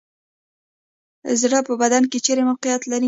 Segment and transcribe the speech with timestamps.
[1.41, 2.99] زړه په بدن کې چیرته موقعیت لري